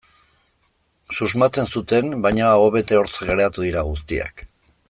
[1.17, 4.47] Susmatzen zuten, baina aho bete hortz geratu dira guztiak.